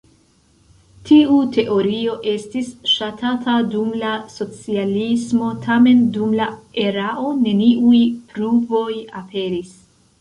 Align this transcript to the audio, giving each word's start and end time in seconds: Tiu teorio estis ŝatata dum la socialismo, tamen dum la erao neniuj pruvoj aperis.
Tiu 1.09 1.35
teorio 1.57 2.15
estis 2.31 2.71
ŝatata 2.93 3.57
dum 3.75 3.91
la 4.05 4.13
socialismo, 4.37 5.51
tamen 5.67 6.03
dum 6.17 6.35
la 6.43 6.49
erao 6.87 7.31
neniuj 7.45 8.01
pruvoj 8.33 8.91
aperis. 9.23 9.75